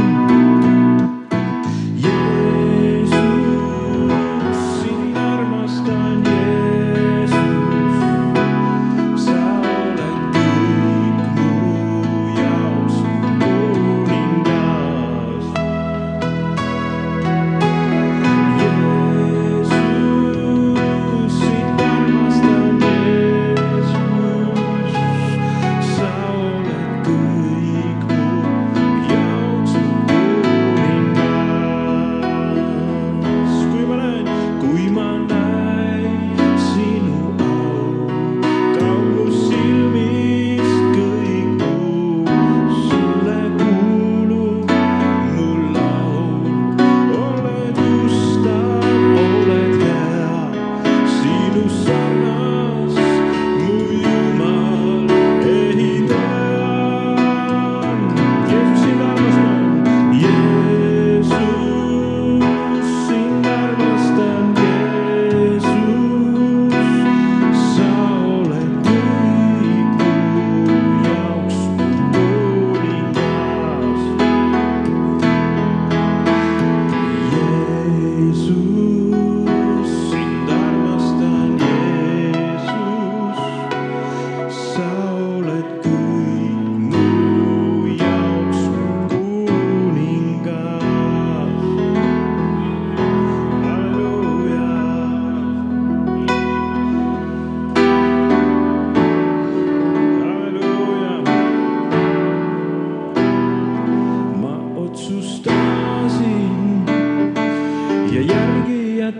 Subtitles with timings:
[0.00, 0.49] home.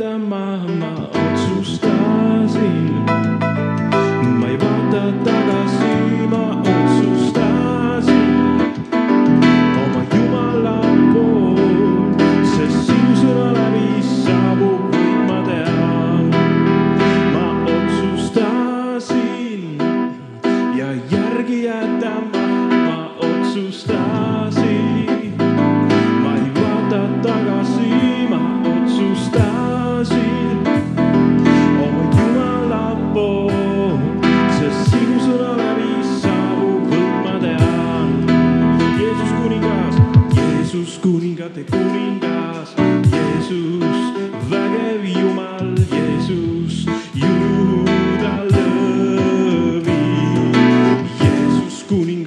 [0.01, 0.03] ต
[0.33, 0.50] มะ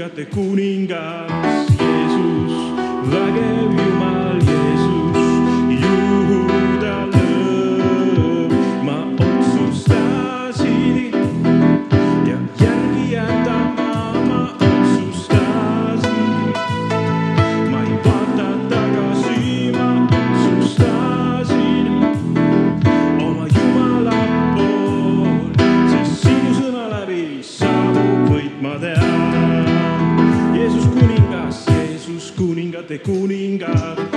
[0.03, 1.31] kuningate kuningas,
[1.79, 2.53] Jeesus,
[3.09, 4.02] vägev Jumal.
[32.97, 34.12] kuningaar.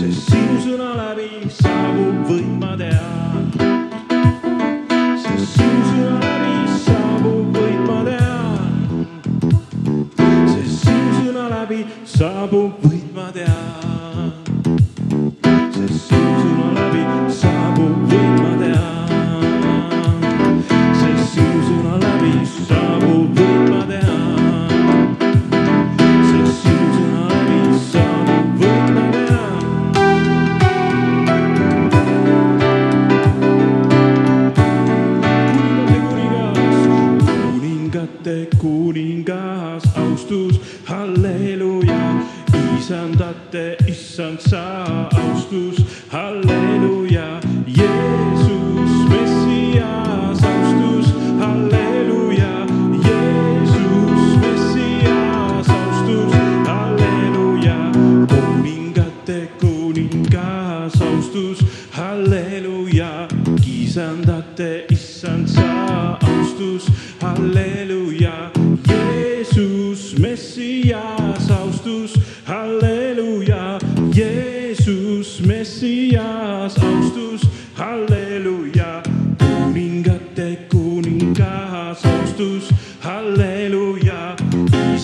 [0.00, 1.28] sest sinu sõna läbi
[1.60, 3.29] saabub võim ma tean.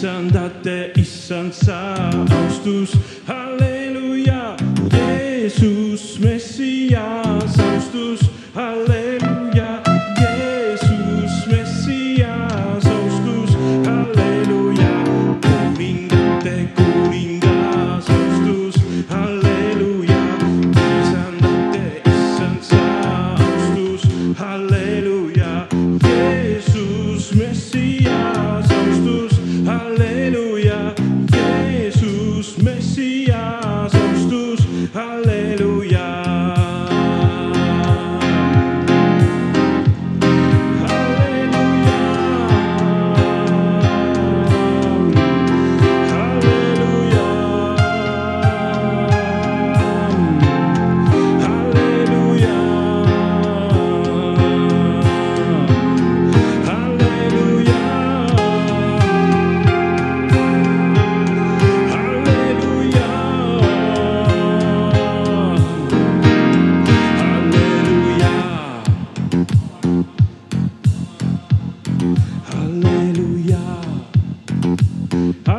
[0.07, 1.99] issandat, issand sa
[2.31, 2.95] austus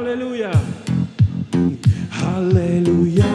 [0.08, 0.52] Halleluja.
[2.10, 3.26] Halleluja.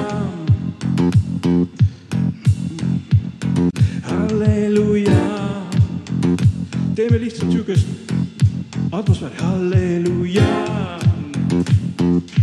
[4.02, 5.20] Halleluja.
[6.96, 7.86] Det vil ikke så tykkes.
[8.92, 9.32] Atmosfæren.
[9.38, 10.42] Halleluja.
[11.50, 12.41] Halleluja.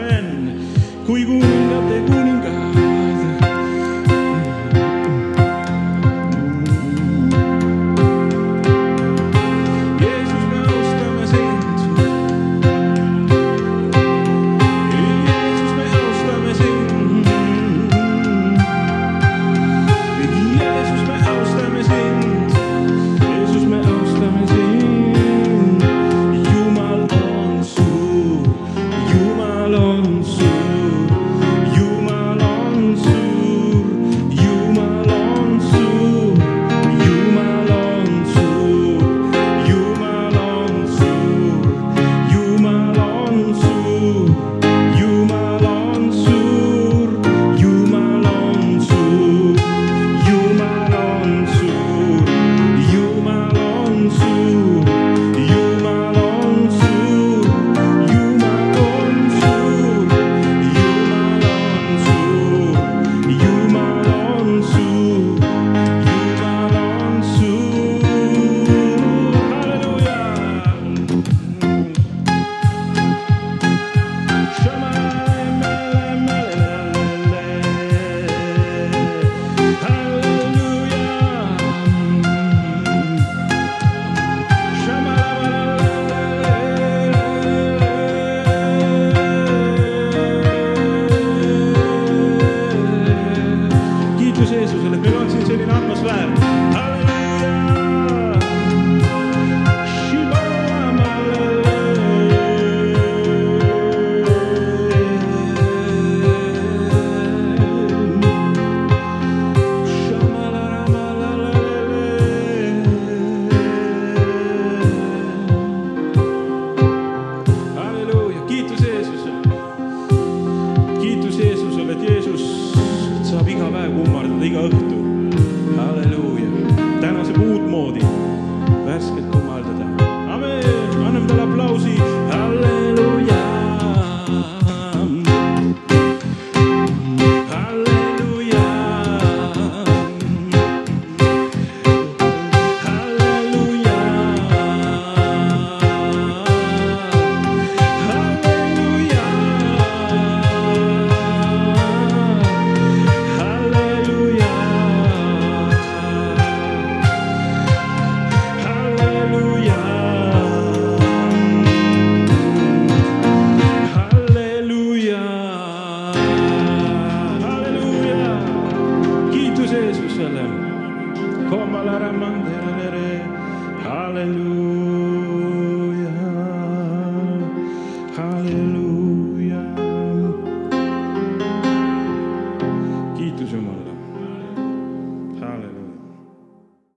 [0.00, 0.56] amén.
[1.06, 2.59] Kui kuningat ei kuninga